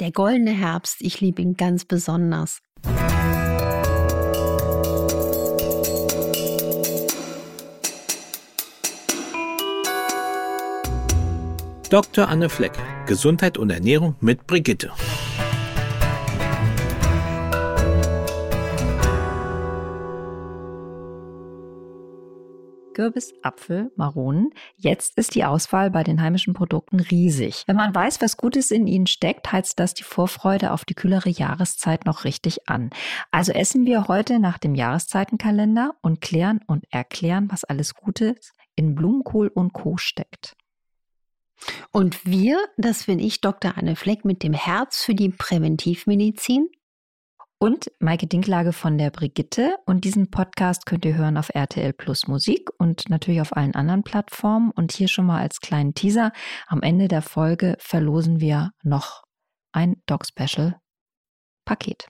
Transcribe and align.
Der 0.00 0.10
goldene 0.10 0.50
Herbst, 0.50 0.96
ich 1.02 1.20
liebe 1.20 1.40
ihn 1.40 1.54
ganz 1.54 1.84
besonders. 1.84 2.58
Dr. 11.90 12.28
Anne 12.28 12.48
Fleck, 12.48 12.72
Gesundheit 13.06 13.56
und 13.56 13.70
Ernährung 13.70 14.16
mit 14.20 14.48
Brigitte. 14.48 14.90
Kürbis, 22.94 23.34
Apfel, 23.42 23.92
Maronen. 23.96 24.50
Jetzt 24.76 25.18
ist 25.18 25.34
die 25.34 25.44
Auswahl 25.44 25.90
bei 25.90 26.02
den 26.02 26.22
heimischen 26.22 26.54
Produkten 26.54 27.00
riesig. 27.00 27.64
Wenn 27.66 27.76
man 27.76 27.94
weiß, 27.94 28.22
was 28.22 28.36
Gutes 28.36 28.70
in 28.70 28.86
ihnen 28.86 29.06
steckt, 29.06 29.52
heizt 29.52 29.78
das 29.78 29.92
die 29.92 30.04
Vorfreude 30.04 30.72
auf 30.72 30.84
die 30.84 30.94
kühlere 30.94 31.28
Jahreszeit 31.28 32.06
noch 32.06 32.24
richtig 32.24 32.68
an. 32.68 32.90
Also 33.30 33.52
essen 33.52 33.84
wir 33.84 34.08
heute 34.08 34.38
nach 34.38 34.58
dem 34.58 34.74
Jahreszeitenkalender 34.74 35.94
und 36.00 36.20
klären 36.20 36.60
und 36.66 36.84
erklären, 36.90 37.48
was 37.50 37.64
alles 37.64 37.94
Gutes 37.94 38.52
in 38.76 38.94
Blumenkohl 38.94 39.48
und 39.48 39.72
Co. 39.72 39.96
steckt. 39.96 40.56
Und 41.90 42.24
wir, 42.26 42.58
das 42.76 43.04
bin 43.04 43.18
ich, 43.18 43.40
Dr. 43.40 43.76
Anne 43.76 43.96
Fleck, 43.96 44.24
mit 44.24 44.42
dem 44.42 44.52
Herz 44.52 45.02
für 45.02 45.14
die 45.14 45.30
Präventivmedizin 45.30 46.68
und 47.58 47.90
Maike 47.98 48.26
Dinklage 48.26 48.72
von 48.72 48.98
der 48.98 49.10
Brigitte. 49.10 49.76
Und 49.86 50.04
diesen 50.04 50.30
Podcast 50.30 50.86
könnt 50.86 51.04
ihr 51.04 51.14
hören 51.14 51.36
auf 51.36 51.54
RTL 51.54 51.92
Plus 51.92 52.26
Musik 52.26 52.70
und 52.78 53.08
natürlich 53.08 53.40
auf 53.40 53.56
allen 53.56 53.74
anderen 53.74 54.02
Plattformen. 54.02 54.70
Und 54.70 54.92
hier 54.92 55.08
schon 55.08 55.26
mal 55.26 55.40
als 55.40 55.60
kleinen 55.60 55.94
Teaser. 55.94 56.32
Am 56.66 56.82
Ende 56.82 57.08
der 57.08 57.22
Folge 57.22 57.76
verlosen 57.78 58.40
wir 58.40 58.72
noch 58.82 59.24
ein 59.72 60.02
Dog 60.06 60.26
Special 60.26 60.78
Paket. 61.64 62.08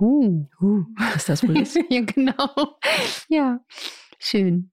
Uh, 0.00 0.46
uh, 0.60 0.84
ist 1.16 1.28
das 1.28 1.42
wohl? 1.42 1.64
ja, 1.90 2.02
genau. 2.02 2.78
Ja, 3.28 3.60
schön. 4.18 4.70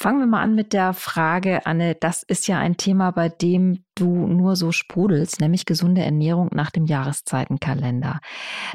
Fangen 0.00 0.20
wir 0.20 0.28
mal 0.28 0.42
an 0.42 0.54
mit 0.54 0.74
der 0.74 0.94
Frage, 0.94 1.66
Anne. 1.66 1.96
Das 1.96 2.22
ist 2.22 2.46
ja 2.46 2.60
ein 2.60 2.76
Thema, 2.76 3.10
bei 3.10 3.28
dem 3.28 3.84
du 3.96 4.28
nur 4.28 4.54
so 4.54 4.70
sprudelst, 4.70 5.40
nämlich 5.40 5.66
gesunde 5.66 6.02
Ernährung 6.02 6.50
nach 6.52 6.70
dem 6.70 6.86
Jahreszeitenkalender. 6.86 8.20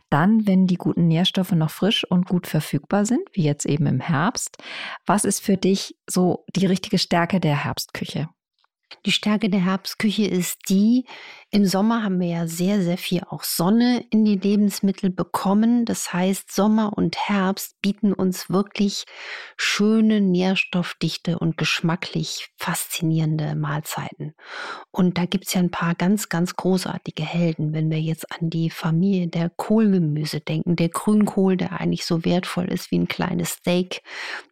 Dann, 0.09 0.45
wenn 0.47 0.67
die 0.67 0.75
guten 0.75 1.07
Nährstoffe 1.07 1.53
noch 1.53 1.69
frisch 1.69 2.03
und 2.03 2.27
gut 2.27 2.45
verfügbar 2.45 3.05
sind, 3.05 3.21
wie 3.31 3.43
jetzt 3.43 3.65
eben 3.65 3.85
im 3.85 4.01
Herbst, 4.01 4.57
was 5.05 5.23
ist 5.23 5.39
für 5.39 5.55
dich 5.55 5.95
so 6.09 6.43
die 6.57 6.65
richtige 6.65 6.97
Stärke 6.97 7.39
der 7.39 7.63
Herbstküche? 7.63 8.27
Die 9.05 9.11
Stärke 9.11 9.49
der 9.49 9.63
Herbstküche 9.65 10.25
ist 10.25 10.69
die, 10.69 11.05
im 11.55 11.67
Sommer 11.67 12.01
haben 12.01 12.19
wir 12.19 12.29
ja 12.29 12.47
sehr, 12.47 12.81
sehr 12.81 12.97
viel 12.97 13.21
auch 13.29 13.43
Sonne 13.43 14.03
in 14.09 14.25
die 14.25 14.37
Lebensmittel 14.37 15.11
bekommen. 15.11 15.85
Das 15.85 16.11
heißt, 16.11 16.51
Sommer 16.51 16.97
und 16.97 17.15
Herbst 17.15 17.79
bieten 17.79 18.11
uns 18.11 18.49
wirklich 18.49 19.03
schöne, 19.55 20.19
nährstoffdichte 20.19 21.37
und 21.37 21.55
geschmacklich 21.55 22.49
faszinierende 22.57 23.53
Mahlzeiten. 23.53 24.33
Und 24.89 25.19
da 25.19 25.27
gibt 25.27 25.45
es 25.45 25.53
ja 25.53 25.59
ein 25.59 25.69
paar 25.69 25.93
ganz, 25.93 26.27
ganz 26.27 26.55
großartige 26.55 27.23
Helden, 27.23 27.71
wenn 27.71 27.91
wir 27.91 28.01
jetzt 28.01 28.31
an 28.31 28.49
die 28.49 28.71
Familie 28.71 29.27
der 29.27 29.51
Kohlgemüse 29.51 30.39
denken. 30.39 30.75
Der 30.75 30.89
Grünkohl, 30.89 31.55
der 31.55 31.79
eigentlich 31.79 32.05
so 32.05 32.25
wertvoll 32.25 32.65
ist 32.65 32.89
wie 32.89 32.97
ein 32.97 33.07
kleines 33.07 33.49
Steak. 33.49 34.01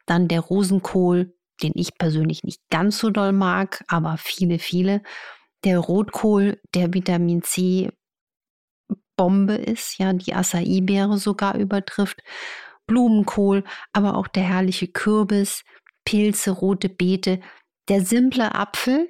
Dann 0.05 0.27
der 0.27 0.41
Rosenkohl, 0.41 1.33
den 1.61 1.71
ich 1.75 1.97
persönlich 1.97 2.43
nicht 2.43 2.61
ganz 2.69 2.97
so 2.97 3.09
doll 3.09 3.31
mag, 3.31 3.83
aber 3.87 4.17
viele, 4.17 4.59
viele. 4.59 5.01
Der 5.63 5.79
Rotkohl, 5.79 6.59
der 6.73 6.93
Vitamin 6.93 7.43
C 7.43 7.91
Bombe 9.15 9.53
ist, 9.53 9.99
ja, 9.99 10.13
die 10.13 10.33
Acai-Beere 10.33 11.17
sogar 11.17 11.55
übertrifft. 11.55 12.21
Blumenkohl, 12.87 13.63
aber 13.93 14.17
auch 14.17 14.27
der 14.27 14.43
herrliche 14.43 14.87
Kürbis, 14.87 15.63
Pilze, 16.05 16.51
rote 16.51 16.89
Beete, 16.89 17.39
der 17.87 18.01
simple 18.03 18.55
Apfel, 18.55 19.09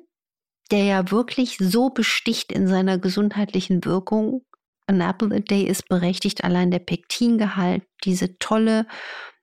der 0.71 0.83
ja 0.83 1.11
wirklich 1.11 1.57
so 1.57 1.89
besticht 1.89 2.51
in 2.51 2.67
seiner 2.67 2.97
gesundheitlichen 2.97 3.85
Wirkung. 3.85 4.43
An 4.87 5.01
apple 5.01 5.35
a 5.35 5.39
day 5.39 5.63
ist 5.63 5.87
berechtigt, 5.87 6.43
allein 6.43 6.71
der 6.71 6.79
Pektingehalt, 6.79 7.83
diese 8.03 8.37
tolle 8.37 8.87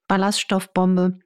Ballaststoffbombe 0.09 1.21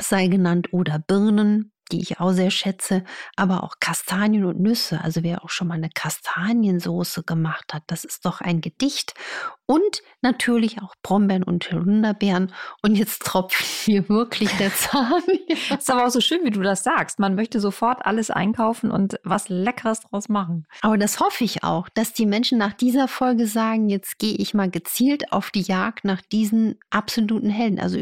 sei 0.00 0.28
genannt 0.28 0.72
oder 0.72 0.98
Birnen, 0.98 1.72
die 1.92 2.00
ich 2.00 2.20
auch 2.20 2.32
sehr 2.32 2.50
schätze, 2.50 3.04
aber 3.36 3.62
auch 3.62 3.76
Kastanien 3.78 4.44
und 4.44 4.60
Nüsse. 4.60 5.00
Also 5.02 5.22
wer 5.22 5.44
auch 5.44 5.50
schon 5.50 5.68
mal 5.68 5.74
eine 5.74 5.90
Kastaniensoße 5.90 7.22
gemacht 7.22 7.72
hat, 7.72 7.84
das 7.86 8.04
ist 8.04 8.24
doch 8.24 8.40
ein 8.40 8.60
Gedicht. 8.60 9.14
Und 9.66 10.02
natürlich 10.20 10.80
auch 10.80 10.94
Brombeeren 11.02 11.42
und 11.42 11.70
Holunderbeeren. 11.70 12.52
Und 12.82 12.94
jetzt 12.94 13.24
tropft 13.24 13.64
mir 13.88 14.08
wirklich 14.08 14.50
der 14.56 14.74
Zahn. 14.74 15.22
Das 15.68 15.80
ist 15.80 15.90
aber 15.90 16.06
auch 16.06 16.10
so 16.10 16.20
schön, 16.20 16.44
wie 16.44 16.50
du 16.50 16.60
das 16.60 16.84
sagst. 16.84 17.18
Man 17.18 17.34
möchte 17.34 17.60
sofort 17.60 18.04
alles 18.04 18.30
einkaufen 18.30 18.90
und 18.90 19.18
was 19.24 19.48
Leckeres 19.48 20.00
draus 20.00 20.28
machen. 20.28 20.66
Aber 20.82 20.98
das 20.98 21.18
hoffe 21.18 21.44
ich 21.44 21.64
auch, 21.64 21.88
dass 21.88 22.12
die 22.12 22.26
Menschen 22.26 22.58
nach 22.58 22.72
dieser 22.72 23.08
Folge 23.08 23.46
sagen, 23.46 23.88
jetzt 23.88 24.18
gehe 24.18 24.34
ich 24.34 24.54
mal 24.54 24.70
gezielt 24.70 25.32
auf 25.32 25.50
die 25.50 25.62
Jagd 25.62 26.04
nach 26.04 26.20
diesen 26.20 26.78
absoluten 26.90 27.48
Helden. 27.48 27.80
Also 27.80 27.98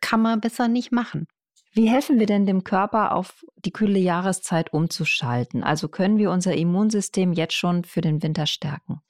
kann 0.00 0.22
man 0.22 0.40
besser 0.40 0.68
nicht 0.68 0.92
machen. 0.92 1.26
Wie 1.72 1.90
helfen 1.90 2.18
wir 2.18 2.26
denn 2.26 2.46
dem 2.46 2.64
Körper 2.64 3.14
auf 3.14 3.44
die 3.56 3.70
kühle 3.70 3.98
Jahreszeit 3.98 4.72
umzuschalten? 4.72 5.62
Also 5.62 5.88
können 5.88 6.16
wir 6.16 6.30
unser 6.30 6.54
Immunsystem 6.54 7.32
jetzt 7.32 7.54
schon 7.54 7.84
für 7.84 8.00
den 8.00 8.22
Winter 8.22 8.46
stärken? 8.46 9.02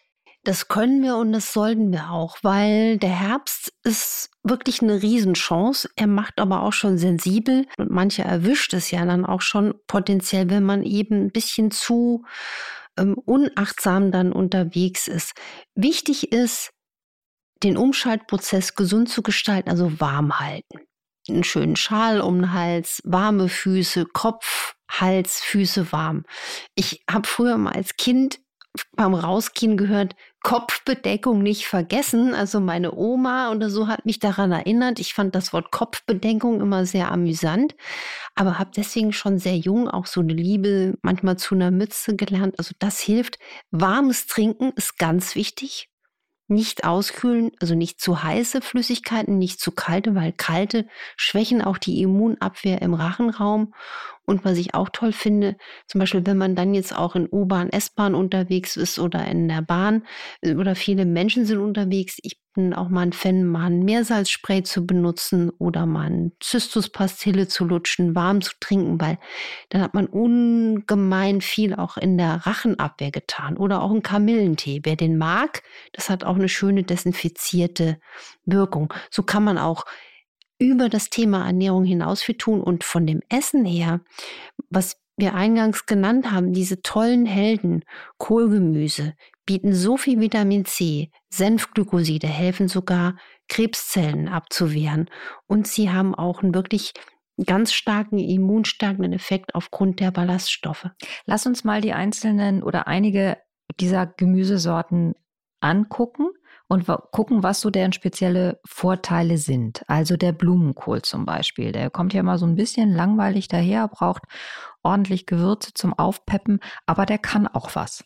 Das 0.42 0.68
können 0.68 1.02
wir 1.02 1.16
und 1.16 1.32
das 1.32 1.52
sollten 1.52 1.90
wir 1.90 2.10
auch, 2.10 2.38
weil 2.42 2.98
der 2.98 3.10
Herbst 3.10 3.72
ist 3.82 4.30
wirklich 4.44 4.80
eine 4.80 5.02
Riesenchance. 5.02 5.88
Er 5.96 6.06
macht 6.06 6.38
aber 6.38 6.62
auch 6.62 6.72
schon 6.72 6.98
sensibel 6.98 7.66
und 7.78 7.90
manche 7.90 8.22
erwischt 8.22 8.72
es 8.72 8.92
ja 8.92 9.04
dann 9.04 9.26
auch 9.26 9.40
schon 9.40 9.74
potenziell, 9.88 10.48
wenn 10.48 10.62
man 10.62 10.84
eben 10.84 11.26
ein 11.26 11.30
bisschen 11.32 11.72
zu 11.72 12.24
ähm, 12.96 13.14
unachtsam 13.14 14.12
dann 14.12 14.32
unterwegs 14.32 15.08
ist. 15.08 15.34
Wichtig 15.74 16.32
ist, 16.32 16.70
den 17.62 17.76
Umschaltprozess 17.76 18.74
gesund 18.74 19.08
zu 19.08 19.22
gestalten, 19.22 19.70
also 19.70 20.00
warm 20.00 20.38
halten 20.38 20.86
einen 21.28 21.44
schönen 21.44 21.76
Schal 21.76 22.20
um 22.20 22.36
den 22.36 22.52
Hals, 22.52 23.00
warme 23.04 23.48
Füße, 23.48 24.06
Kopf, 24.06 24.74
Hals, 24.90 25.40
Füße 25.40 25.92
warm. 25.92 26.24
Ich 26.74 27.02
habe 27.10 27.26
früher 27.26 27.56
mal 27.58 27.72
als 27.72 27.96
Kind 27.96 28.40
beim 28.94 29.14
Rausgehen 29.14 29.78
gehört, 29.78 30.14
Kopfbedeckung 30.42 31.42
nicht 31.42 31.66
vergessen. 31.66 32.34
Also 32.34 32.60
meine 32.60 32.94
Oma 32.94 33.50
oder 33.50 33.70
so 33.70 33.88
hat 33.88 34.04
mich 34.04 34.18
daran 34.18 34.52
erinnert. 34.52 35.00
Ich 35.00 35.14
fand 35.14 35.34
das 35.34 35.54
Wort 35.54 35.72
Kopfbedeckung 35.72 36.60
immer 36.60 36.84
sehr 36.84 37.10
amüsant, 37.10 37.74
aber 38.34 38.58
habe 38.58 38.70
deswegen 38.76 39.14
schon 39.14 39.38
sehr 39.38 39.56
jung 39.56 39.88
auch 39.88 40.04
so 40.04 40.20
eine 40.20 40.34
Liebe 40.34 40.94
manchmal 41.00 41.38
zu 41.38 41.54
einer 41.54 41.70
Mütze 41.70 42.16
gelernt. 42.16 42.58
Also 42.58 42.74
das 42.78 43.00
hilft. 43.00 43.38
Warmes 43.70 44.26
Trinken 44.26 44.72
ist 44.76 44.98
ganz 44.98 45.34
wichtig 45.34 45.88
nicht 46.48 46.84
auskühlen, 46.84 47.50
also 47.60 47.74
nicht 47.74 48.00
zu 48.00 48.22
heiße 48.22 48.60
Flüssigkeiten, 48.60 49.38
nicht 49.38 49.60
zu 49.60 49.72
kalte, 49.72 50.14
weil 50.14 50.32
kalte 50.32 50.86
schwächen 51.16 51.62
auch 51.62 51.78
die 51.78 52.00
Immunabwehr 52.02 52.82
im 52.82 52.94
Rachenraum. 52.94 53.74
Und 54.24 54.44
was 54.44 54.58
ich 54.58 54.74
auch 54.74 54.88
toll 54.90 55.12
finde, 55.12 55.56
zum 55.86 56.00
Beispiel, 56.00 56.26
wenn 56.26 56.38
man 56.38 56.56
dann 56.56 56.74
jetzt 56.74 56.96
auch 56.96 57.16
in 57.16 57.28
U-Bahn, 57.30 57.70
S-Bahn 57.70 58.14
unterwegs 58.14 58.76
ist 58.76 58.98
oder 58.98 59.26
in 59.26 59.48
der 59.48 59.62
Bahn 59.62 60.04
äh, 60.40 60.54
oder 60.54 60.74
viele 60.74 61.04
Menschen 61.04 61.46
sind 61.46 61.58
unterwegs. 61.58 62.18
Ich 62.22 62.38
auch 62.74 62.88
mal 62.88 63.02
ein 63.02 63.12
Fan, 63.12 63.44
mal 63.44 63.66
ein 63.66 63.80
Meersalzspray 63.80 64.62
zu 64.62 64.86
benutzen 64.86 65.50
oder 65.58 65.86
mal 65.86 66.10
ein 66.10 66.32
Cystuspastille 66.42 67.48
zu 67.48 67.64
lutschen, 67.64 68.14
warm 68.14 68.40
zu 68.40 68.52
trinken, 68.60 69.00
weil 69.00 69.18
dann 69.68 69.82
hat 69.82 69.94
man 69.94 70.06
ungemein 70.06 71.40
viel 71.40 71.74
auch 71.74 71.96
in 71.96 72.18
der 72.18 72.46
Rachenabwehr 72.46 73.10
getan. 73.10 73.56
Oder 73.56 73.82
auch 73.82 73.90
ein 73.90 74.02
Kamillentee. 74.02 74.80
Wer 74.84 74.96
den 74.96 75.18
mag, 75.18 75.62
das 75.92 76.10
hat 76.10 76.24
auch 76.24 76.36
eine 76.36 76.48
schöne 76.48 76.82
desinfizierte 76.82 77.98
Wirkung. 78.44 78.92
So 79.10 79.22
kann 79.22 79.44
man 79.44 79.58
auch 79.58 79.84
über 80.58 80.88
das 80.88 81.10
Thema 81.10 81.46
Ernährung 81.46 81.84
hinaus 81.84 82.22
viel 82.22 82.36
tun 82.36 82.60
und 82.60 82.84
von 82.84 83.06
dem 83.06 83.20
Essen 83.28 83.64
her, 83.64 84.00
was 84.70 84.96
wir 85.16 85.34
eingangs 85.34 85.86
genannt 85.86 86.30
haben, 86.30 86.52
diese 86.52 86.82
tollen 86.82 87.26
Helden, 87.26 87.84
Kohlgemüse, 88.18 89.14
bieten 89.46 89.72
so 89.72 89.96
viel 89.96 90.20
Vitamin 90.20 90.64
C, 90.64 91.10
Senfglykoside 91.30 92.26
helfen 92.26 92.68
sogar, 92.68 93.16
Krebszellen 93.48 94.28
abzuwehren 94.28 95.08
und 95.46 95.66
sie 95.66 95.90
haben 95.90 96.14
auch 96.14 96.42
einen 96.42 96.54
wirklich 96.54 96.92
ganz 97.44 97.72
starken 97.72 98.18
immunstärkenden 98.18 99.12
Effekt 99.12 99.54
aufgrund 99.54 100.00
der 100.00 100.10
Ballaststoffe. 100.10 100.88
Lass 101.26 101.46
uns 101.46 101.64
mal 101.64 101.80
die 101.80 101.92
einzelnen 101.92 102.62
oder 102.62 102.86
einige 102.86 103.36
dieser 103.78 104.06
Gemüsesorten 104.06 105.14
angucken 105.60 106.28
und 106.68 106.86
gucken, 107.12 107.42
was 107.42 107.60
so 107.60 107.70
deren 107.70 107.92
spezielle 107.92 108.60
Vorteile 108.66 109.38
sind. 109.38 109.82
Also 109.86 110.16
der 110.16 110.32
Blumenkohl 110.32 111.02
zum 111.02 111.24
Beispiel, 111.24 111.72
der 111.72 111.90
kommt 111.90 112.12
ja 112.12 112.22
mal 112.22 112.38
so 112.38 112.46
ein 112.46 112.56
bisschen 112.56 112.92
langweilig 112.92 113.48
daher, 113.48 113.88
braucht 113.88 114.22
ordentlich 114.82 115.26
Gewürze 115.26 115.72
zum 115.74 115.96
Aufpeppen, 115.98 116.60
aber 116.86 117.06
der 117.06 117.18
kann 117.18 117.46
auch 117.46 117.74
was. 117.74 118.04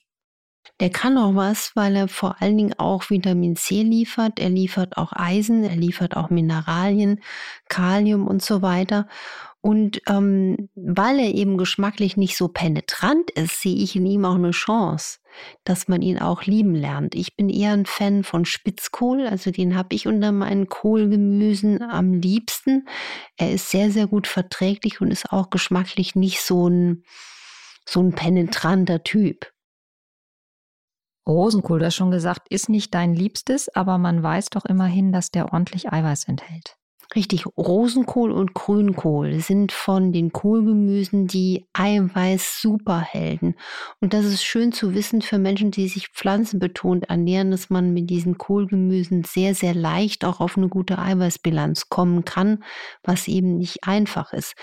Der 0.79 0.91
kann 0.91 1.19
auch 1.19 1.35
was, 1.35 1.73
weil 1.75 1.97
er 1.97 2.09
vor 2.09 2.41
allen 2.41 2.57
Dingen 2.57 2.79
auch 2.79 3.11
Vitamin 3.11 3.57
C 3.57 3.83
liefert. 3.83 4.39
Er 4.39 4.49
liefert 4.49 4.97
auch 4.97 5.13
Eisen, 5.13 5.65
er 5.65 5.77
liefert 5.77 6.17
auch 6.17 6.31
Mineralien, 6.31 7.21
Kalium 7.69 8.27
und 8.27 8.43
so 8.43 8.63
weiter. 8.63 9.07
Und 9.63 10.01
ähm, 10.09 10.71
weil 10.75 11.19
er 11.19 11.35
eben 11.35 11.59
geschmacklich 11.59 12.17
nicht 12.17 12.37
so 12.37 12.49
penetrant 12.49 13.31
ist, 13.33 13.61
sehe 13.61 13.77
ich 13.77 13.95
in 13.95 14.07
ihm 14.07 14.25
auch 14.25 14.37
eine 14.37 14.53
Chance, 14.53 15.19
dass 15.65 15.87
man 15.87 16.01
ihn 16.01 16.19
auch 16.19 16.45
lieben 16.45 16.75
lernt. 16.75 17.15
Ich 17.15 17.37
bin 17.37 17.51
eher 17.51 17.73
ein 17.73 17.85
Fan 17.85 18.25
von 18.25 18.47
Spitzkohl, 18.47 19.27
also 19.27 19.51
den 19.51 19.77
habe 19.77 19.95
ich 19.95 20.07
unter 20.07 20.33
meinen 20.33 20.69
Kohlgemüsen 20.69 21.83
am 21.83 22.15
liebsten. 22.15 22.89
Er 23.37 23.53
ist 23.53 23.71
sehr, 23.71 23.91
sehr 23.91 24.07
gut 24.07 24.27
verträglich 24.27 25.03
und 25.03 25.11
ist 25.11 25.31
auch 25.31 25.51
geschmacklich 25.51 26.15
nicht 26.15 26.41
so 26.41 26.67
ein, 26.67 27.05
so 27.87 28.01
ein 28.01 28.13
penetranter 28.13 29.05
Typ. 29.05 29.53
Rosenkohl, 31.29 31.81
du 31.81 31.85
hast 31.85 31.97
schon 31.97 32.11
gesagt, 32.11 32.49
ist 32.49 32.71
nicht 32.71 32.95
dein 32.95 33.15
Liebstes, 33.15 33.69
aber 33.75 33.99
man 33.99 34.23
weiß 34.23 34.49
doch 34.51 34.65
immerhin, 34.65 35.13
dass 35.13 35.31
der 35.31 35.53
ordentlich 35.53 35.93
Eiweiß 35.93 36.25
enthält. 36.25 36.80
Richtig, 37.17 37.45
Rosenkohl 37.57 38.31
und 38.31 38.55
Grünkohl 38.55 39.41
sind 39.41 39.73
von 39.73 40.13
den 40.13 40.33
Kohlgemüsen 40.33 41.27
die 41.27 41.67
Eiweiß-Superhelden. 41.73 43.57
Und 44.01 44.15
das 44.15 44.25
ist 44.27 44.45
schön 44.45 44.71
zu 44.71 44.95
wissen 44.95 45.21
für 45.21 45.39
Menschen, 45.39 45.73
die 45.73 45.89
sich 45.89 46.11
pflanzenbetont 46.11 47.09
ernähren, 47.11 47.51
dass 47.51 47.69
man 47.69 47.93
mit 47.93 48.11
diesen 48.11 48.39
Kohlgemüsen 48.39 49.25
sehr, 49.25 49.57
sehr 49.57 49.75
leicht 49.75 50.25
auch 50.25 50.39
auf 50.39 50.57
eine 50.57 50.69
gute 50.69 51.01
Eiweißbilanz 51.01 51.89
kommen 51.89 52.25
kann, 52.25 52.63
was 53.03 53.27
eben 53.27 53.57
nicht 53.57 53.83
einfach 53.83 54.33
ist. 54.33 54.55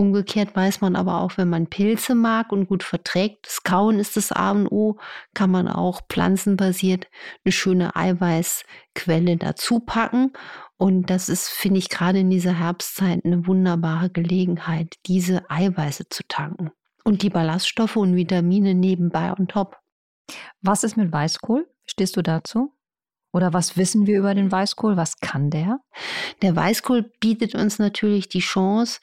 Umgekehrt 0.00 0.56
weiß 0.56 0.80
man 0.80 0.96
aber 0.96 1.20
auch, 1.20 1.36
wenn 1.36 1.50
man 1.50 1.66
Pilze 1.66 2.14
mag 2.14 2.52
und 2.52 2.68
gut 2.68 2.82
verträgt, 2.82 3.46
das 3.46 3.64
Kauen 3.64 3.98
ist 3.98 4.16
das 4.16 4.32
A 4.32 4.52
und 4.52 4.66
O, 4.66 4.98
kann 5.34 5.50
man 5.50 5.68
auch 5.68 6.00
pflanzenbasiert 6.08 7.06
eine 7.44 7.52
schöne 7.52 7.94
Eiweißquelle 7.94 9.36
dazu 9.36 9.78
packen. 9.80 10.32
Und 10.78 11.10
das 11.10 11.28
ist, 11.28 11.50
finde 11.50 11.80
ich, 11.80 11.90
gerade 11.90 12.20
in 12.20 12.30
dieser 12.30 12.58
Herbstzeit 12.58 13.26
eine 13.26 13.46
wunderbare 13.46 14.08
Gelegenheit, 14.08 14.94
diese 15.04 15.42
Eiweiße 15.50 16.08
zu 16.08 16.22
tanken. 16.26 16.70
Und 17.04 17.20
die 17.20 17.28
Ballaststoffe 17.28 17.96
und 17.96 18.16
Vitamine 18.16 18.74
nebenbei 18.74 19.34
on 19.38 19.48
top. 19.48 19.76
Was 20.62 20.82
ist 20.82 20.96
mit 20.96 21.12
Weißkohl? 21.12 21.68
Stehst 21.84 22.16
du 22.16 22.22
dazu? 22.22 22.72
Oder 23.32 23.52
was 23.52 23.76
wissen 23.76 24.06
wir 24.06 24.18
über 24.18 24.34
den 24.34 24.50
Weißkohl? 24.50 24.96
Was 24.96 25.18
kann 25.18 25.50
der? 25.50 25.80
Der 26.42 26.56
Weißkohl 26.56 27.12
bietet 27.20 27.54
uns 27.54 27.78
natürlich 27.78 28.28
die 28.28 28.40
Chance, 28.40 29.00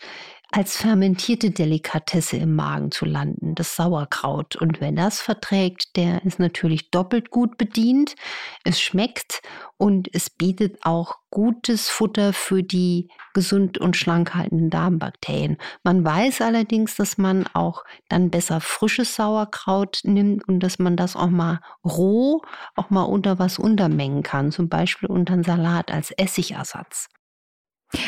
als 0.51 0.77
fermentierte 0.77 1.51
Delikatesse 1.51 2.37
im 2.37 2.55
Magen 2.55 2.91
zu 2.91 3.05
landen, 3.05 3.53
das 3.53 3.75
Sauerkraut. 3.75 4.55
Und 4.55 4.79
wer 4.79 4.93
das 4.93 5.19
verträgt, 5.19 5.97
der 5.97 6.23
ist 6.23 6.39
natürlich 6.39 6.89
doppelt 6.89 7.31
gut 7.31 7.57
bedient. 7.57 8.15
Es 8.63 8.79
schmeckt 8.79 9.41
und 9.75 10.07
es 10.13 10.29
bietet 10.29 10.77
auch 10.83 11.15
gutes 11.31 11.89
Futter 11.89 12.31
für 12.31 12.63
die 12.63 13.09
gesund 13.33 13.77
und 13.77 13.97
schlank 13.97 14.35
haltenden 14.35 14.69
Darmbakterien. 14.69 15.57
Man 15.83 16.05
weiß 16.05 16.39
allerdings, 16.41 16.95
dass 16.95 17.17
man 17.17 17.45
auch 17.53 17.83
dann 18.07 18.29
besser 18.29 18.61
frisches 18.61 19.15
Sauerkraut 19.15 19.99
nimmt 20.03 20.47
und 20.47 20.61
dass 20.61 20.79
man 20.79 20.95
das 20.95 21.17
auch 21.17 21.29
mal 21.29 21.59
roh, 21.83 22.41
auch 22.75 22.89
mal 22.89 23.03
unter 23.03 23.37
was 23.37 23.59
untermengen 23.59 24.23
kann, 24.23 24.53
zum 24.53 24.69
Beispiel 24.69 25.09
unter 25.09 25.33
einen 25.33 25.43
Salat 25.43 25.91
als 25.91 26.11
Essigersatz. 26.11 27.09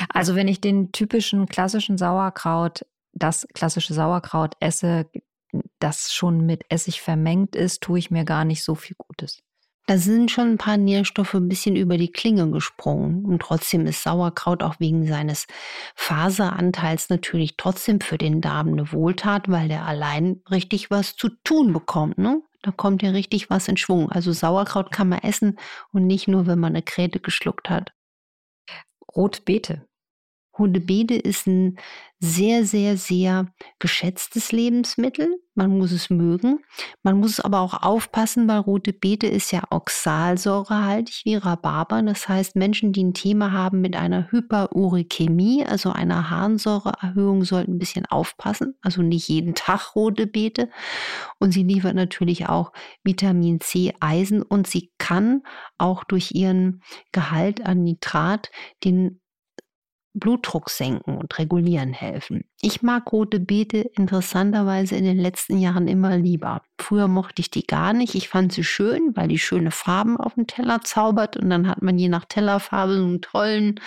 Also 0.09 0.35
wenn 0.35 0.47
ich 0.47 0.61
den 0.61 0.91
typischen 0.91 1.47
klassischen 1.47 1.97
Sauerkraut, 1.97 2.85
das 3.13 3.47
klassische 3.53 3.93
Sauerkraut 3.93 4.55
esse, 4.59 5.09
das 5.79 6.13
schon 6.13 6.45
mit 6.45 6.63
Essig 6.69 7.01
vermengt 7.01 7.55
ist, 7.55 7.81
tue 7.81 7.99
ich 7.99 8.11
mir 8.11 8.25
gar 8.25 8.45
nicht 8.45 8.63
so 8.63 8.75
viel 8.75 8.95
Gutes. 8.97 9.41
Da 9.89 9.97
sind 9.97 10.29
schon 10.29 10.51
ein 10.51 10.57
paar 10.59 10.77
Nährstoffe 10.77 11.33
ein 11.33 11.49
bisschen 11.49 11.75
über 11.75 11.97
die 11.97 12.11
Klinge 12.11 12.51
gesprungen. 12.51 13.25
Und 13.25 13.41
trotzdem 13.41 13.87
ist 13.87 14.03
Sauerkraut 14.03 14.61
auch 14.61 14.75
wegen 14.79 15.07
seines 15.07 15.47
Faseranteils 15.95 17.09
natürlich 17.09 17.57
trotzdem 17.57 17.99
für 17.99 18.19
den 18.19 18.39
Darm 18.39 18.67
eine 18.67 18.91
Wohltat, 18.91 19.49
weil 19.49 19.67
der 19.67 19.87
allein 19.87 20.43
richtig 20.51 20.91
was 20.91 21.15
zu 21.15 21.29
tun 21.43 21.73
bekommt. 21.73 22.19
Ne? 22.19 22.39
Da 22.61 22.69
kommt 22.69 23.01
ja 23.01 23.09
richtig 23.09 23.49
was 23.49 23.67
in 23.67 23.77
Schwung. 23.77 24.11
Also 24.11 24.31
Sauerkraut 24.31 24.91
kann 24.91 25.09
man 25.09 25.23
essen 25.23 25.57
und 25.91 26.05
nicht 26.05 26.27
nur, 26.27 26.45
wenn 26.45 26.59
man 26.59 26.73
eine 26.73 26.83
Kräte 26.83 27.19
geschluckt 27.19 27.71
hat. 27.71 27.91
Rotbeete. 29.15 29.88
Beete 30.67 31.15
ist 31.15 31.47
ein 31.47 31.77
sehr, 32.21 32.65
sehr, 32.65 32.97
sehr 32.97 33.47
geschätztes 33.79 34.51
Lebensmittel. 34.51 35.37
Man 35.55 35.77
muss 35.77 35.93
es 35.93 36.09
mögen. 36.09 36.59
Man 37.01 37.19
muss 37.19 37.39
aber 37.39 37.61
auch 37.61 37.81
aufpassen, 37.81 38.47
weil 38.47 38.59
rote 38.59 38.91
Beete 38.91 39.27
ist 39.27 39.51
ja 39.51 39.63
oxalsäurehaltig 39.69 41.21
wie 41.23 41.35
Rhabarber. 41.35 42.01
Das 42.01 42.27
heißt, 42.27 42.57
Menschen, 42.57 42.91
die 42.91 43.05
ein 43.05 43.13
Thema 43.13 43.53
haben 43.53 43.79
mit 43.79 43.95
einer 43.95 44.29
Hyperurikemie, 44.31 45.65
also 45.65 45.91
einer 45.91 46.29
Harnsäureerhöhung, 46.29 47.45
sollten 47.45 47.75
ein 47.75 47.79
bisschen 47.79 48.05
aufpassen. 48.05 48.75
Also 48.81 49.01
nicht 49.01 49.29
jeden 49.29 49.55
Tag 49.55 49.95
rote 49.95 50.27
Beete. 50.27 50.69
Und 51.39 51.53
sie 51.53 51.63
liefert 51.63 51.95
natürlich 51.95 52.49
auch 52.49 52.73
Vitamin 53.03 53.61
C, 53.61 53.93
Eisen 54.01 54.41
und 54.41 54.67
sie 54.67 54.91
kann 54.97 55.43
auch 55.77 56.03
durch 56.03 56.31
ihren 56.31 56.81
Gehalt 57.13 57.65
an 57.65 57.83
Nitrat 57.83 58.51
den 58.83 59.21
Blutdruck 60.13 60.69
senken 60.69 61.17
und 61.17 61.37
regulieren 61.37 61.93
helfen. 61.93 62.45
Ich 62.61 62.81
mag 62.81 63.11
rote 63.11 63.39
Beete 63.39 63.79
interessanterweise 63.79 64.95
in 64.95 65.03
den 65.03 65.17
letzten 65.17 65.57
Jahren 65.57 65.87
immer 65.87 66.17
lieber. 66.17 66.63
Früher 66.79 67.07
mochte 67.07 67.41
ich 67.41 67.51
die 67.51 67.65
gar 67.65 67.93
nicht. 67.93 68.15
Ich 68.15 68.29
fand 68.29 68.51
sie 68.51 68.63
schön, 68.63 69.15
weil 69.15 69.27
die 69.27 69.39
schöne 69.39 69.71
Farben 69.71 70.17
auf 70.17 70.33
dem 70.33 70.47
Teller 70.47 70.81
zaubert 70.81 71.37
und 71.37 71.49
dann 71.49 71.67
hat 71.67 71.81
man 71.81 71.97
je 71.97 72.09
nach 72.09 72.25
Tellerfarbe 72.25 72.95
so 72.95 73.03
einen 73.03 73.21
tollen 73.21 73.79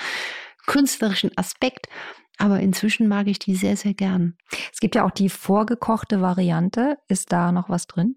künstlerischen 0.66 1.36
Aspekt. 1.36 1.88
Aber 2.38 2.60
inzwischen 2.60 3.08
mag 3.08 3.26
ich 3.26 3.38
die 3.38 3.54
sehr, 3.54 3.76
sehr 3.76 3.94
gern. 3.94 4.36
Es 4.72 4.80
gibt 4.80 4.94
ja 4.94 5.04
auch 5.04 5.10
die 5.10 5.28
vorgekochte 5.28 6.20
Variante. 6.20 6.98
Ist 7.08 7.32
da 7.32 7.52
noch 7.52 7.68
was 7.68 7.86
drin? 7.86 8.16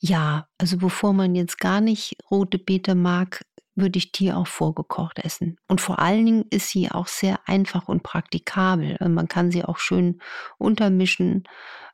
Ja, 0.00 0.48
also 0.58 0.76
bevor 0.76 1.12
man 1.12 1.34
jetzt 1.34 1.58
gar 1.58 1.80
nicht 1.80 2.16
rote 2.30 2.58
Beete 2.58 2.94
mag, 2.94 3.44
würde 3.74 3.98
ich 3.98 4.12
die 4.12 4.32
auch 4.32 4.46
vorgekocht 4.46 5.18
essen. 5.18 5.58
Und 5.68 5.80
vor 5.80 5.98
allen 5.98 6.24
Dingen 6.24 6.44
ist 6.50 6.68
sie 6.68 6.90
auch 6.90 7.06
sehr 7.06 7.40
einfach 7.46 7.88
und 7.88 8.02
praktikabel. 8.02 8.96
Also 8.98 9.12
man 9.12 9.28
kann 9.28 9.50
sie 9.50 9.64
auch 9.64 9.78
schön 9.78 10.20
untermischen, 10.58 11.44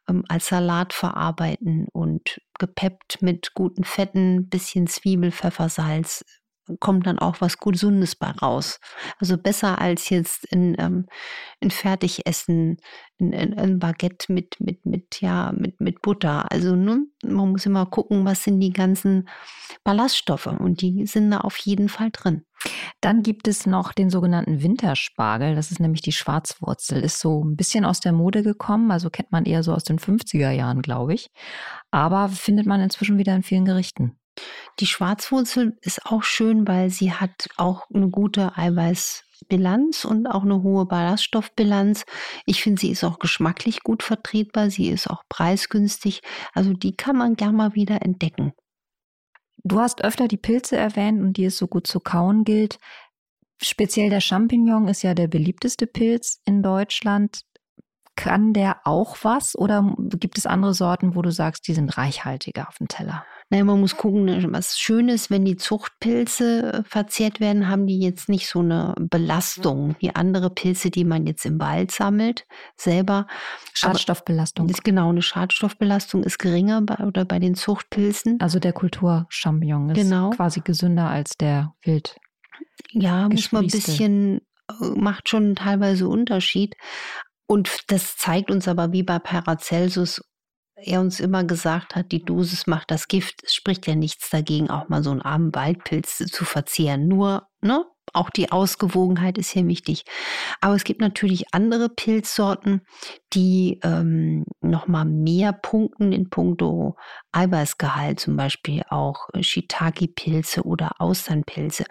ähm, 0.09 0.25
als 0.29 0.49
Salat 0.49 0.93
verarbeiten 0.93 1.87
und 1.93 2.41
gepeppt 2.59 3.23
mit 3.23 3.55
guten 3.55 3.85
Fetten, 3.85 4.49
bisschen 4.49 4.87
Zwiebel, 4.87 5.31
Pfeffer, 5.31 5.69
Salz 5.69 6.25
kommt 6.81 7.07
dann 7.07 7.19
auch 7.19 7.41
was 7.41 7.59
Gesundes 7.59 8.15
bei 8.15 8.31
raus. 8.31 8.81
Also 9.19 9.37
besser 9.37 9.81
als 9.81 10.11
jetzt 10.11 10.45
in, 10.47 10.77
ähm, 10.79 11.07
in 11.61 11.71
Fertigessen, 11.71 12.79
in, 13.19 13.33
in, 13.33 13.53
in 13.53 13.79
Baguette 13.79 14.33
mit, 14.33 14.57
mit, 14.61 14.85
mit, 14.87 15.21
ja, 15.21 15.53
mit, 15.57 15.81
mit 15.81 16.03
Butter. 16.03 16.51
Also 16.51 16.77
ne, 16.77 17.07
man 17.25 17.53
muss 17.53 17.67
immer 17.67 17.87
gucken, 17.87 18.25
was 18.25 18.45
sind 18.45 18.61
die 18.61 18.73
ganzen 18.73 19.29
Ballaststoffe 19.85 20.47
und 20.47 20.81
die 20.83 21.07
sind 21.07 21.31
da 21.31 21.39
auf 21.39 21.57
jeden 21.59 21.89
Fall 21.89 22.11
drin. 22.13 22.45
Dann 23.01 23.23
gibt 23.23 23.47
es 23.47 23.67
noch 23.67 23.93
den 23.93 24.11
sogenannten 24.11 24.63
Winterspargel. 24.63 25.55
Das 25.55 25.71
ist 25.71 25.81
nämlich 25.81 26.03
die 26.03 26.13
Schwarzwurzel. 26.13 27.03
Ist 27.03 27.21
so 27.21 27.45
ein 27.45 27.57
bisschen 27.57 27.85
aus 27.85 28.01
der 28.01 28.13
Mode 28.13 28.43
gekommen. 28.43 28.91
Also 28.91 29.11
kennt 29.11 29.31
man 29.31 29.45
eher 29.45 29.63
so 29.63 29.73
aus 29.73 29.85
den 29.85 29.99
50er 29.99 30.51
Jahren, 30.51 30.83
glaube 30.83 31.15
ich. 31.15 31.31
Aber 31.91 32.29
findet 32.29 32.67
man 32.67 32.81
inzwischen 32.81 33.19
wieder 33.19 33.35
in 33.35 33.43
vielen 33.43 33.65
Gerichten. 33.65 34.19
Die 34.81 34.87
Schwarzwurzel 34.87 35.77
ist 35.81 36.07
auch 36.07 36.23
schön, 36.23 36.69
weil 36.69 36.91
sie 36.91 37.13
hat 37.13 37.49
auch 37.57 37.91
eine 37.93 38.11
gute 38.11 38.57
Eiweißbilanz 38.57 40.05
und 40.05 40.29
auch 40.29 40.45
eine 40.45 40.63
hohe 40.63 40.87
Ballaststoffbilanz. 40.87 42.05
Ich 42.47 42.63
finde, 42.63 42.81
sie 42.81 42.91
ist 42.91 43.03
auch 43.03 43.19
geschmacklich 43.19 43.83
gut 43.83 44.03
vertretbar. 44.03 44.71
Sie 44.71 44.89
ist 44.89 45.09
auch 45.09 45.25
preisgünstig. 45.29 46.23
Also 46.55 46.75
die 46.75 46.97
kann 46.97 47.17
man 47.17 47.35
gerne 47.35 47.57
mal 47.57 47.75
wieder 47.75 48.03
entdecken. 48.03 48.53
Du 49.65 49.81
hast 49.81 50.05
öfter 50.05 50.29
die 50.29 50.37
Pilze 50.37 50.77
erwähnt 50.77 51.21
und 51.21 51.37
die 51.37 51.47
es 51.47 51.59
so 51.59 51.67
gut 51.67 51.89
zu 51.89 51.99
kauen 51.99 52.45
gilt. 52.45 52.79
Speziell 53.61 54.11
der 54.11 54.21
Champignon 54.21 54.87
ist 54.87 55.03
ja 55.03 55.15
der 55.15 55.27
beliebteste 55.27 55.89
Pilz 55.89 56.41
in 56.45 56.63
Deutschland. 56.63 57.41
Kann 58.15 58.53
der 58.53 58.81
auch 58.85 59.17
was 59.23 59.57
oder 59.57 59.95
gibt 59.99 60.39
es 60.39 60.47
andere 60.47 60.75
Sorten, 60.75 61.17
wo 61.17 61.23
du 61.23 61.33
sagst, 61.33 61.67
die 61.67 61.75
sind 61.75 61.99
reichhaltiger 61.99 62.69
auf 62.69 62.77
dem 62.79 62.89
Teller? 62.89 63.25
Naja, 63.51 63.65
man 63.65 63.81
muss 63.81 63.97
gucken, 63.97 64.27
ne, 64.27 64.47
was 64.51 64.79
schön 64.79 65.09
ist, 65.09 65.31
wenn 65.31 65.47
die 65.47 65.57
Zuchtpilze 65.57 66.73
äh, 66.73 66.83
verzehrt 66.85 67.41
werden, 67.41 67.69
haben 67.69 67.87
die 67.87 67.99
jetzt 67.99 68.29
nicht 68.29 68.47
so 68.47 68.61
eine 68.61 68.95
Belastung 68.99 69.97
wie 70.01 70.15
andere 70.15 70.51
Pilze, 70.51 70.91
die 70.91 71.05
man 71.05 71.27
jetzt 71.27 71.47
im 71.47 71.59
Wald 71.59 71.91
sammelt, 71.91 72.47
selber. 72.77 73.27
Schadstoffbelastung. 73.73 74.69
Ist 74.69 74.85
genau, 74.85 75.09
eine 75.09 75.23
Schadstoffbelastung 75.23 76.25
ist 76.25 76.39
geringer 76.39 76.83
bei, 76.83 76.97
oder 76.97 77.25
bei 77.25 77.39
den 77.39 77.55
Zuchtpilzen. 77.55 78.39
Also 78.41 78.59
der 78.59 78.75
Kulturchampignon 78.75 79.91
ist 79.91 79.97
genau. 79.97 80.31
quasi 80.31 80.61
gesünder 80.61 81.09
als 81.09 81.37
der 81.39 81.75
Wild. 81.83 82.17
Ja, 82.91 83.31
muss 83.31 83.51
man 83.51 83.65
ein 83.65 83.71
bisschen, 83.71 84.43
äh, 84.69 84.85
macht 84.95 85.31
schon 85.31 85.55
teilweise 85.55 86.07
Unterschied. 86.07 86.77
Und 87.47 87.91
das 87.91 88.17
zeigt 88.19 88.51
uns 88.51 88.69
aber 88.69 88.93
wie 88.93 89.03
bei 89.03 89.19
Paracelsus 89.19 90.21
er 90.83 91.01
uns 91.01 91.21
immer 91.21 91.45
gesagt 91.45 91.95
hat, 91.95 92.13
die 92.13 92.25
Dosis 92.25 92.67
macht 92.67 92.91
das 92.91 93.09
Gift. 93.09 93.43
Es 93.45 93.55
spricht 93.55 93.87
ja 93.87 93.95
nichts 93.95 94.31
dagegen, 94.31 94.71
auch 94.71 94.89
mal 94.89 95.03
so 95.03 95.11
einen 95.11 95.23
armen 95.23 95.55
Waldpilz 95.55 96.19
zu 96.19 96.45
verzehren. 96.45 97.09
Nur, 97.09 97.49
ne, 97.61 97.85
auch 98.15 98.31
die 98.31 98.51
Ausgewogenheit 98.51 99.37
ist 99.39 99.51
hier 99.51 99.67
wichtig. 99.67 100.05
Aber 100.61 100.75
es 100.75 100.85
gibt 100.85 101.01
natürlich 101.01 101.53
andere 101.53 101.89
Pilzsorten, 101.89 102.83
die 103.33 103.81
ähm, 103.83 104.45
nochmal 104.61 105.05
mehr 105.05 105.53
punkten 105.53 106.13
in 106.13 106.31
puncto 106.31 106.97
Eiweißgehalt, 107.33 108.21
zum 108.21 108.37
Beispiel 108.37 108.83
auch 108.89 109.29
Shiitake-Pilze 109.39 110.63
oder 110.63 111.01
Austernpilze. 111.01 111.85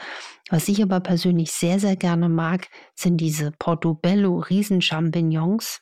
Was 0.49 0.67
ich 0.67 0.81
aber 0.81 1.01
persönlich 1.01 1.51
sehr, 1.51 1.79
sehr 1.79 1.95
gerne 1.95 2.29
mag, 2.29 2.69
sind 2.95 3.17
diese 3.17 3.51
Portobello-Riesenchampignons, 3.51 5.81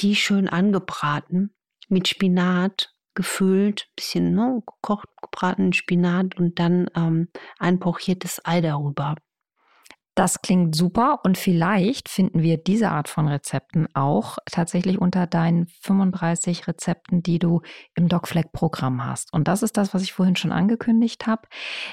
die 0.00 0.14
schön 0.14 0.48
angebraten 0.48 1.55
mit 1.88 2.08
Spinat 2.08 2.92
gefüllt, 3.14 3.88
bisschen 3.96 4.34
ne, 4.34 4.62
gekocht, 4.66 5.08
gebratenen 5.22 5.72
Spinat 5.72 6.36
und 6.36 6.58
dann 6.58 6.88
ähm, 6.94 7.28
ein 7.58 7.80
pochiertes 7.80 8.40
Ei 8.44 8.60
darüber. 8.60 9.16
Das 10.16 10.40
klingt 10.40 10.74
super 10.74 11.20
und 11.24 11.36
vielleicht 11.36 12.08
finden 12.08 12.40
wir 12.40 12.56
diese 12.56 12.90
Art 12.90 13.06
von 13.06 13.28
Rezepten 13.28 13.86
auch 13.94 14.38
tatsächlich 14.50 14.98
unter 14.98 15.26
deinen 15.26 15.66
35 15.82 16.66
Rezepten, 16.66 17.22
die 17.22 17.38
du 17.38 17.60
im 17.94 18.08
DocFlag-Programm 18.08 19.04
hast. 19.04 19.30
Und 19.34 19.46
das 19.46 19.62
ist 19.62 19.76
das, 19.76 19.92
was 19.92 20.00
ich 20.00 20.14
vorhin 20.14 20.34
schon 20.34 20.52
angekündigt 20.52 21.26
habe, 21.26 21.42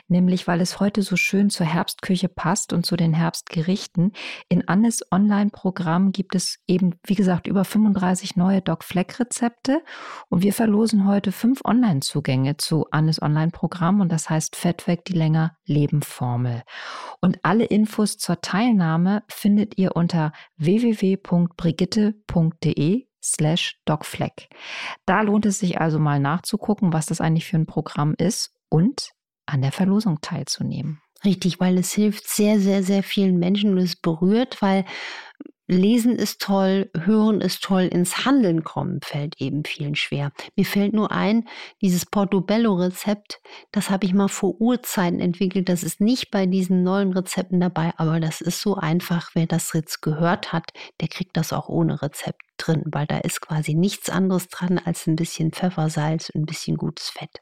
nämlich 0.08 0.48
weil 0.48 0.62
es 0.62 0.80
heute 0.80 1.02
so 1.02 1.18
schön 1.18 1.50
zur 1.50 1.66
Herbstküche 1.66 2.30
passt 2.30 2.72
und 2.72 2.86
zu 2.86 2.96
den 2.96 3.14
Herbstgerichten. 3.14 4.14
In 4.48 4.70
Annes 4.70 5.02
Online-Programm 5.12 6.14
gibt 6.14 6.34
es 6.34 6.60
eben, 6.66 6.96
wie 7.06 7.16
gesagt, 7.16 7.46
über 7.46 7.66
35 7.66 8.38
neue 8.38 8.62
DocFlag-Rezepte 8.62 9.84
und 10.30 10.44
wir 10.44 10.54
verlosen 10.54 11.10
heute 11.10 11.34
fünf 11.34 11.60
Online-Zugänge 11.66 12.56
zu 12.56 12.88
Annes 12.90 13.22
Online-Programm 13.22 14.00
und 14.00 14.14
das 14.14 14.30
heißt 14.30 14.56
Fett 14.56 14.86
die 15.10 15.14
länger 15.14 15.58
leben 15.66 16.02
Formel. 16.02 16.64
Und 17.20 17.40
alle 17.44 17.66
Infos 17.66 18.13
Infos 18.14 18.18
zur 18.18 18.42
Teilnahme 18.42 19.24
findet 19.28 19.78
ihr 19.78 19.96
unter 19.96 20.32
www.brigitte.de 20.58 23.08
slash 23.24 23.80
docfleck. 23.86 24.50
Da 25.06 25.22
lohnt 25.22 25.46
es 25.46 25.60
sich 25.60 25.80
also 25.80 26.00
mal 26.00 26.20
nachzugucken, 26.20 26.92
was 26.94 27.06
das 27.06 27.22
eigentlich 27.22 27.46
für 27.46 27.56
ein 27.58 27.66
Programm 27.66 28.14
ist 28.18 28.54
und 28.70 29.12
an 29.46 29.62
der 29.62 29.72
Verlosung 29.72 30.20
teilzunehmen. 30.22 31.00
Richtig, 31.24 31.62
weil 31.62 31.78
es 31.78 31.94
hilft 31.94 32.28
sehr, 32.28 32.60
sehr, 32.60 32.84
sehr 32.84 33.04
vielen 33.04 33.40
Menschen 33.40 33.72
und 33.72 33.78
es 33.78 33.96
berührt, 33.96 34.62
weil 34.62 34.84
Lesen 35.68 36.18
ist 36.18 36.42
toll, 36.42 36.92
Hören 36.94 37.40
ist 37.40 37.64
toll, 37.64 37.84
ins 37.84 38.26
Handeln 38.26 38.66
kommen 38.66 39.00
fällt 39.02 39.40
eben 39.40 39.64
vielen 39.64 39.96
schwer. 39.96 40.34
Mir 40.58 40.66
fällt 40.66 40.94
nur 40.94 41.12
ein, 41.12 41.48
dieses 41.82 42.06
Portobello-Rezept, 42.06 43.42
das 43.72 43.90
habe 43.90 44.06
ich 44.06 44.14
mal 44.14 44.28
vor 44.28 44.60
Urzeiten 44.60 45.22
entwickelt. 45.22 45.70
Das 45.70 45.84
ist 45.84 46.02
nicht 46.02 46.32
bei 46.32 46.46
diesen 46.46 46.84
neuen 46.84 47.14
Rezepten 47.14 47.62
dabei, 47.62 47.94
aber 47.96 48.20
das 48.20 48.42
ist 48.42 48.60
so 48.60 48.76
einfach. 48.76 49.32
Wer 49.36 49.48
das 49.48 49.72
jetzt 49.74 50.02
gehört 50.02 50.52
hat, 50.52 50.72
der 51.00 51.08
kriegt 51.08 51.38
das 51.38 51.54
auch 51.54 51.70
ohne 51.70 52.02
Rezept 52.02 52.42
drin, 52.58 52.84
weil 52.88 53.08
da 53.08 53.20
ist 53.20 53.40
quasi 53.40 53.74
nichts 53.74 54.10
anderes 54.10 54.50
dran 54.50 54.80
als 54.84 55.08
ein 55.08 55.16
bisschen 55.16 55.54
Pfeffersalz 55.54 56.30
und 56.30 56.42
ein 56.42 56.46
bisschen 56.46 56.76
gutes 56.76 57.10
Fett. 57.10 57.40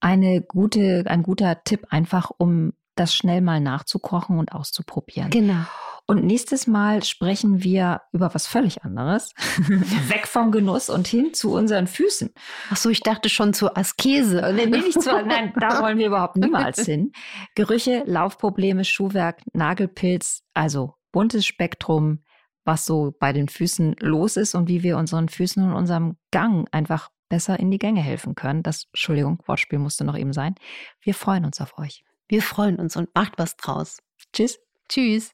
Eine 0.00 0.40
gute, 0.40 1.04
ein 1.06 1.22
guter 1.22 1.62
Tipp 1.64 1.86
einfach, 1.90 2.30
um 2.38 2.72
das 2.98 3.14
schnell 3.14 3.40
mal 3.40 3.60
nachzukochen 3.60 4.38
und 4.38 4.52
auszuprobieren. 4.52 5.30
Genau. 5.30 5.64
Und 6.10 6.24
nächstes 6.24 6.66
Mal 6.66 7.04
sprechen 7.04 7.62
wir 7.62 8.00
über 8.12 8.32
was 8.34 8.46
völlig 8.46 8.82
anderes. 8.82 9.34
Weg 10.08 10.26
vom 10.26 10.52
Genuss 10.52 10.88
und 10.88 11.06
hin 11.06 11.34
zu 11.34 11.52
unseren 11.52 11.86
Füßen. 11.86 12.30
Ach 12.70 12.76
so, 12.78 12.88
ich 12.88 13.00
dachte 13.00 13.28
schon 13.28 13.52
zur 13.52 13.76
Askese. 13.76 14.40
Nee, 14.54 14.64
nee 14.64 14.78
nicht 14.78 15.02
zu, 15.02 15.10
nein, 15.10 15.52
da 15.60 15.82
wollen 15.82 15.98
wir 15.98 16.06
überhaupt 16.06 16.38
niemals 16.38 16.82
hin. 16.82 17.12
Gerüche, 17.54 18.04
Laufprobleme, 18.06 18.84
Schuhwerk, 18.84 19.42
Nagelpilz, 19.52 20.44
also 20.54 20.94
buntes 21.12 21.44
Spektrum, 21.44 22.24
was 22.64 22.86
so 22.86 23.14
bei 23.20 23.34
den 23.34 23.48
Füßen 23.48 23.96
los 24.00 24.38
ist 24.38 24.54
und 24.54 24.66
wie 24.66 24.82
wir 24.82 24.96
unseren 24.96 25.28
Füßen 25.28 25.62
und 25.62 25.74
unserem 25.74 26.16
Gang 26.30 26.66
einfach 26.72 27.10
besser 27.28 27.60
in 27.60 27.70
die 27.70 27.78
Gänge 27.78 28.00
helfen 28.00 28.34
können. 28.34 28.62
Das, 28.62 28.84
Entschuldigung, 28.94 29.42
Wortspiel 29.44 29.78
musste 29.78 30.04
noch 30.04 30.16
eben 30.16 30.32
sein. 30.32 30.54
Wir 31.02 31.12
freuen 31.12 31.44
uns 31.44 31.60
auf 31.60 31.76
euch. 31.76 32.02
Wir 32.30 32.42
freuen 32.42 32.76
uns 32.76 32.94
und 32.94 33.08
macht 33.14 33.38
was 33.38 33.56
draus. 33.56 34.00
Tschüss. 34.34 34.58
Tschüss. 34.86 35.32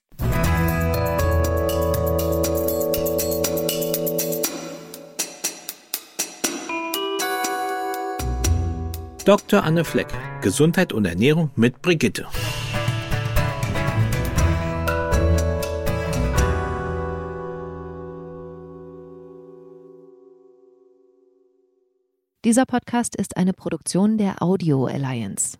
Dr. 9.24 9.64
Anne 9.64 9.84
Fleck, 9.84 10.06
Gesundheit 10.40 10.92
und 10.92 11.04
Ernährung 11.04 11.50
mit 11.56 11.82
Brigitte. 11.82 12.28
Dieser 22.44 22.66
Podcast 22.66 23.16
ist 23.16 23.36
eine 23.36 23.54
Produktion 23.54 24.18
der 24.18 24.42
Audio 24.42 24.84
Alliance. 24.84 25.56